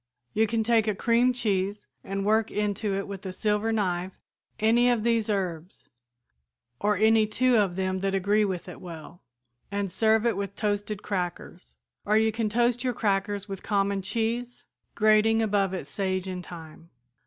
[0.33, 4.13] You can take a cream cheese and work into it with a silver knife
[4.59, 5.89] any of these herbs,
[6.79, 9.21] or any two of them that agree with it well,
[9.71, 14.65] and serve it with toasted crackers, or you can toast your crackers with common cheese,
[14.95, 16.89] grating above it sage and thyme."